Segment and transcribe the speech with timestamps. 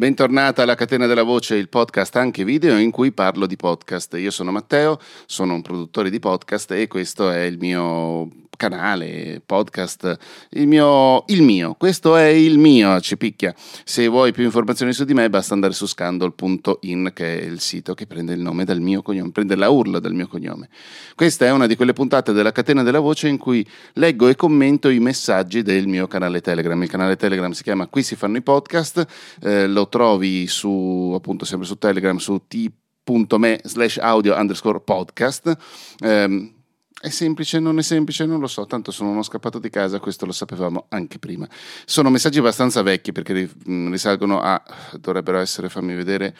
[0.00, 4.14] Bentornata alla Catena della Voce, il podcast anche video in cui parlo di podcast.
[4.14, 8.26] Io sono Matteo, sono un produttore di podcast e questo è il mio
[8.60, 10.18] canale, podcast,
[10.50, 13.54] il mio, il mio, questo è il mio, ci picchia.
[13.84, 17.94] Se vuoi più informazioni su di me basta andare su scandal.in che è il sito
[17.94, 20.68] che prende il nome dal mio cognome, prende la URL dal mio cognome.
[21.14, 24.90] Questa è una di quelle puntate della catena della voce in cui leggo e commento
[24.90, 26.82] i messaggi del mio canale Telegram.
[26.82, 29.06] Il canale Telegram si chiama Qui si fanno i podcast,
[29.40, 35.56] eh, lo trovi su appunto sempre su Telegram su t.me slash audio underscore podcast.
[36.00, 36.58] Eh,
[37.00, 40.26] è semplice, non è semplice, non lo so, tanto sono uno scappato di casa, questo
[40.26, 41.48] lo sapevamo anche prima.
[41.86, 44.62] Sono messaggi abbastanza vecchi perché risalgono a,
[44.98, 46.36] dovrebbero essere, fammi vedere,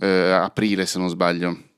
[0.00, 1.72] eh, aprile se non sbaglio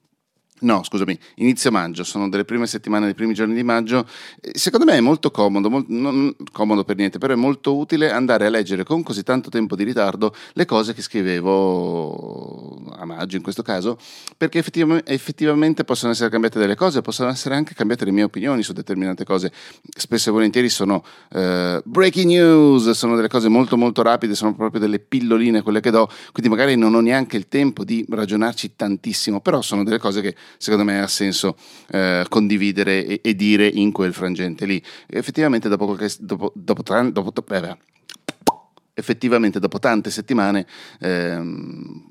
[0.60, 4.06] No, scusami, inizio maggio, sono delle prime settimane, dei primi giorni di maggio.
[4.52, 8.46] Secondo me è molto comodo, molto, non comodo per niente, però è molto utile andare
[8.46, 13.42] a leggere con così tanto tempo di ritardo le cose che scrivevo a maggio in
[13.42, 13.98] questo caso,
[14.34, 18.62] perché effettivamente, effettivamente possono essere cambiate delle cose, possono essere anche cambiate le mie opinioni
[18.62, 19.52] su determinate cose.
[19.95, 24.80] Spesso e volentieri sono uh, breaking news, sono delle cose molto molto rapide, sono proprio
[24.80, 29.43] delle pilloline quelle che do, quindi magari non ho neanche il tempo di ragionarci tantissimo,
[29.43, 31.57] però sono delle cose che secondo me ha senso
[31.91, 34.83] eh, condividere e, e, dire in quel frangente lì.
[35.07, 37.77] Effettivamente dopo, qualche, dopo, dopo, dopo, dopo eh,
[38.95, 40.67] effettivamente dopo tante settimane
[41.01, 42.09] ehm,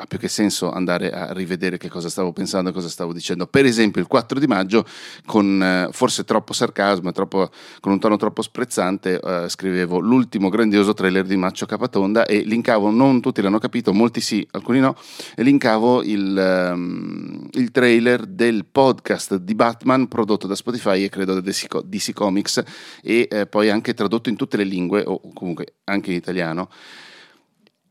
[0.00, 3.46] ha più che senso andare a rivedere che cosa stavo pensando e cosa stavo dicendo.
[3.46, 4.84] Per esempio, il 4 di maggio,
[5.26, 7.50] con eh, forse troppo sarcasmo troppo,
[7.80, 12.90] con un tono troppo sprezzante, eh, scrivevo l'ultimo grandioso trailer di Maccio Capatonda e linkavo,
[12.90, 14.96] non tutti l'hanno capito, molti sì, alcuni no,
[15.36, 21.34] e linkavo il, um, il trailer del podcast di Batman prodotto da Spotify e credo
[21.34, 22.62] da DC, Comics
[23.02, 26.68] e eh, poi anche tradotto in tutte le lingue, o comunque anche in italiano.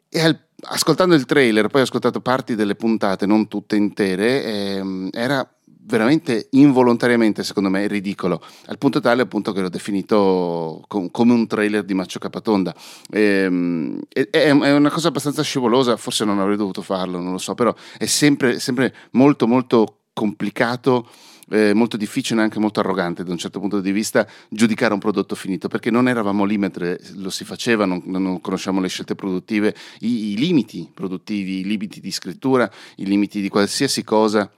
[0.09, 5.09] E al ascoltando il trailer, poi ho ascoltato parti delle puntate, non tutte intere, ehm,
[5.11, 5.47] era
[5.89, 11.47] veramente involontariamente, secondo me, ridicolo, al punto tale appunto che l'ho definito com- come un
[11.47, 12.73] trailer di Maccio Capatonda.
[13.11, 17.55] Ehm, è, è, una cosa abbastanza scivolosa, forse non avrei dovuto farlo, non lo so,
[17.55, 21.07] però è sempre, sempre molto molto complicato
[21.51, 24.99] eh, molto difficile e anche molto arrogante da un certo punto di vista giudicare un
[24.99, 29.15] prodotto finito, perché non eravamo lì mentre lo si faceva, non, non conosciamo le scelte
[29.15, 34.51] produttive, i, i limiti produttivi, i limiti di scrittura, i limiti di qualsiasi cosa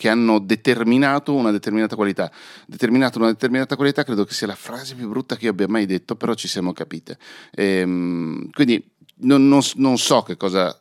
[0.00, 2.32] che hanno determinato una determinata qualità.
[2.66, 5.84] Determinato una determinata qualità credo che sia la frase più brutta che io abbia mai
[5.84, 7.18] detto, però ci siamo capite.
[7.50, 8.82] Ehm, quindi
[9.16, 10.74] non, non, non, so che cosa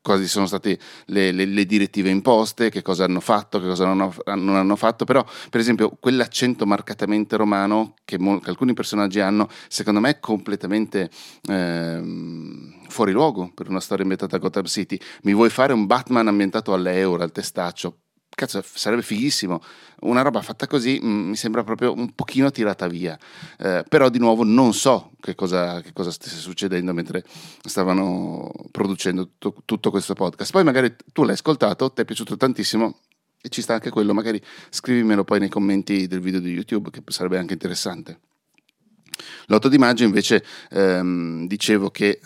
[0.00, 4.14] quali sono state le, le, le, direttive imposte, che cosa hanno fatto, che cosa non,
[4.26, 9.48] non, hanno fatto, però per esempio quell'accento marcatamente romano che, mo- che alcuni personaggi hanno,
[9.66, 11.10] secondo me è completamente
[11.48, 12.00] eh,
[12.86, 14.96] fuori luogo per una storia ambientata a Gotham City.
[15.22, 18.01] Mi vuoi fare un Batman ambientato all'euro, al testaccio?
[18.34, 19.62] Cazzo, sarebbe fighissimo.
[20.00, 23.18] Una roba fatta così mh, mm, mi sembra proprio un pochino tirata via.
[23.58, 27.24] Eh, però di nuovo non so che cosa, che cosa, stesse succedendo mentre
[27.64, 30.50] stavano producendo tutto, tutto questo podcast.
[30.52, 32.98] Poi magari tu l'hai ascoltato, ti è piaciuto tantissimo
[33.40, 34.14] e ci sta anche quello.
[34.14, 38.20] Magari scrivimelo poi nei commenti del video di YouTube che sarebbe anche interessante.
[39.46, 42.20] L'8 di maggio invece ehm, dicevo che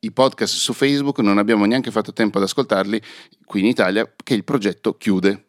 [0.00, 3.00] i podcast su Facebook non abbiamo neanche fatto tempo ad ascoltarli
[3.44, 5.44] qui in Italia che il progetto chiude.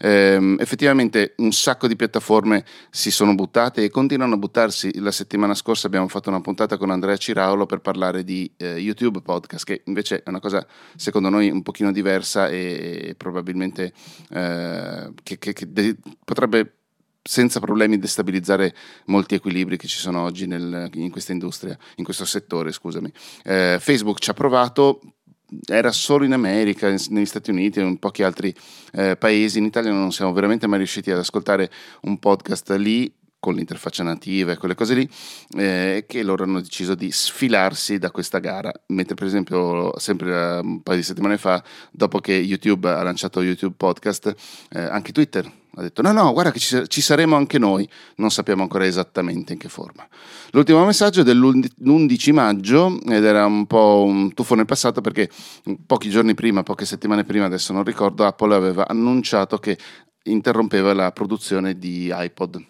[0.00, 5.00] Eh, effettivamente un sacco di piattaforme si sono buttate e continuano a buttarsi.
[5.00, 9.22] La settimana scorsa abbiamo fatto una puntata con Andrea Ciraulo per parlare di eh, YouTube
[9.22, 10.64] podcast, che invece è una cosa
[10.96, 13.92] secondo noi un pochino diversa e, e probabilmente
[14.30, 16.72] eh, che, che, che de- potrebbe
[17.28, 18.74] senza problemi destabilizzare
[19.06, 23.12] molti equilibri che ci sono oggi nel, in questa industria, in questo settore, scusami.
[23.44, 25.00] Eh, Facebook ci ha provato,
[25.66, 28.54] era solo in America, negli Stati Uniti e in pochi altri
[28.92, 29.58] eh, paesi.
[29.58, 31.70] In Italia non siamo veramente mai riusciti ad ascoltare
[32.02, 35.08] un podcast lì con l'interfaccia nativa e quelle cose lì,
[35.58, 38.72] eh, che loro hanno deciso di sfilarsi da questa gara.
[38.86, 41.62] Mentre, per esempio, sempre un paio di settimane fa,
[41.92, 44.34] dopo che YouTube ha lanciato YouTube Podcast,
[44.70, 48.30] eh, anche Twitter ha detto no, no, guarda che ci, ci, saremo anche noi, non
[48.30, 50.06] sappiamo ancora esattamente in che forma.
[50.50, 55.30] L'ultimo messaggio è dell'11 maggio ed era un po' un tuffo nel passato perché
[55.86, 59.78] pochi giorni prima, poche settimane prima, adesso non ricordo, Apple aveva annunciato che
[60.24, 62.66] interrompeva la produzione di iPod.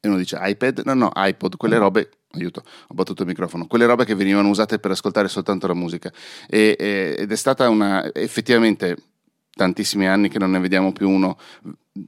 [0.00, 0.82] E uno dice iPad?
[0.84, 4.80] No, no, iPod, quelle robe aiuto, ho battuto il microfono, quelle robe che venivano usate
[4.80, 6.12] per ascoltare soltanto la musica.
[6.48, 8.96] E, e, ed è stata una effettivamente
[9.56, 11.38] tantissimi anni che non ne vediamo più uno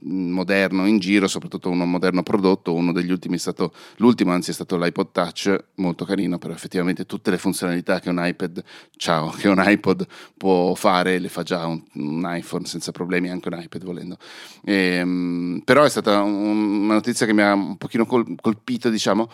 [0.01, 4.53] moderno in giro, soprattutto uno moderno prodotto, uno degli ultimi è stato, l'ultimo anzi è
[4.53, 8.63] stato l'iPod Touch, molto carino, però effettivamente tutte le funzionalità che un iPad,
[8.97, 10.05] ciao, che un iPod
[10.37, 14.17] può fare, le fa già un, un iPhone senza problemi, anche un iPad volendo.
[14.63, 18.89] E, ehm, però è stata un, una notizia che mi ha un pochino col, colpito,
[18.89, 19.29] diciamo,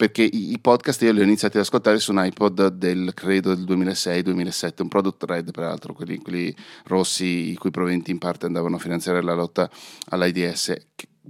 [0.00, 3.54] perché i, i, podcast io li ho iniziati ad ascoltare su un iPod del, credo,
[3.54, 8.76] del 2006-2007, un product red peraltro, quelli, quelli rossi i cui proventi in parte andavano
[8.76, 9.70] a finanziare la lotta
[10.08, 10.74] all'AIDS,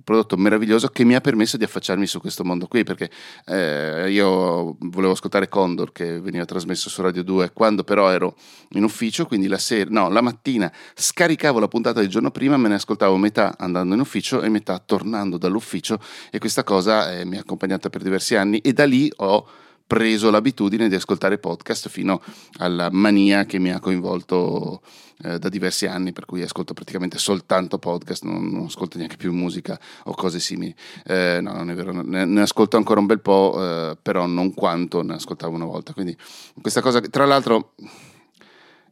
[0.03, 3.11] prodotto meraviglioso che mi ha permesso di affacciarmi su questo mondo qui perché
[3.47, 8.37] eh, io volevo ascoltare Condor che veniva trasmesso su Radio 2 quando però ero
[8.71, 12.69] in ufficio quindi la sera no la mattina scaricavo la puntata del giorno prima me
[12.69, 15.99] ne ascoltavo metà andando in ufficio e metà tornando dall'ufficio
[16.31, 19.47] e questa cosa eh, mi ha accompagnata per diversi anni e da lì ho
[19.91, 22.23] preso l'abitudine di ascoltare podcast fino
[22.59, 24.83] alla mania che mi ha coinvolto
[25.25, 29.33] eh, da diversi anni, per cui ascolto praticamente soltanto podcast, non, non ascolto neanche più
[29.33, 30.73] musica o cose simili.
[31.05, 34.55] Eh, no, non è vero, ne, ne, ascolto ancora un bel po', eh, però non
[34.55, 35.93] quanto ne ascoltavo una volta.
[35.93, 36.17] Quindi
[36.61, 37.73] questa cosa, tra l'altro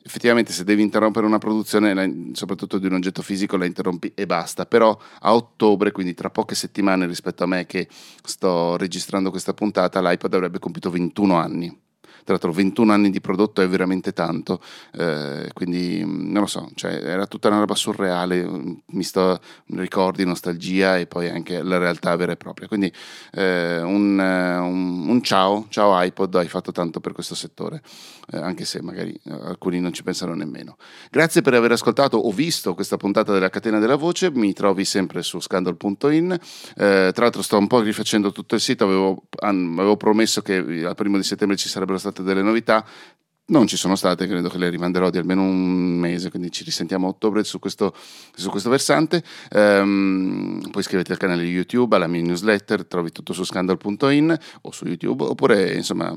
[0.09, 4.65] effettivamente se devi interrompere una produzione, soprattutto di un oggetto fisico, la interrompi e basta.
[4.65, 7.87] Però a ottobre, quindi tra poche settimane rispetto a me che
[8.25, 11.87] sto registrando questa puntata, l'iPad avrebbe compiuto 21 anni
[12.29, 14.61] tra l'altro 21 anni di prodotto è veramente tanto,
[14.93, 18.47] eh, quindi mm, non lo so, cioè, era tutta una roba surreale,
[18.85, 22.69] mi sto ricordi, nostalgia e poi anche la realtà vera e propria.
[22.69, 22.93] Quindi
[23.33, 27.81] eh, un, un, un, ciao, ciao iPod, hai fatto tanto per questo settore,
[28.31, 30.77] eh, anche se magari eh, alcuni non ci pensano nemmeno.
[31.11, 35.23] Grazie per aver ascoltato o visto questa puntata della catena della voce, mi trovi sempre
[35.23, 40.43] su scandal.in, eh, tra l'altro sto un po' rifacendo tutto il sito, avevo, avevo promesso
[40.43, 42.85] che al primo di settembre ci sarebbero state state delle novità.
[43.51, 47.07] Non ci sono state, credo che le rimanderò di almeno un mese, quindi ci risentiamo
[47.07, 47.95] a ottobre su questo,
[48.35, 49.25] su questo versante.
[49.53, 54.85] Um, poi iscrivetevi al canale YouTube, alla mia newsletter, trovi tutto su scandal.in o su
[54.85, 56.15] YouTube, oppure insomma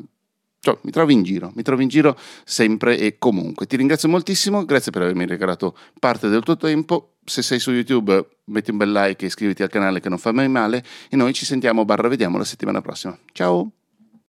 [0.64, 3.66] cioè, mi trovi in giro, mi trovi in giro sempre e comunque.
[3.66, 7.16] Ti ringrazio moltissimo, grazie per avermi regalato parte del tuo tempo.
[7.26, 10.32] Se sei su YouTube metti un bel like e iscriviti al canale che non fa
[10.32, 13.18] mai male e noi ci sentiamo barra vediamo la settimana prossima.
[13.32, 13.81] Ciao!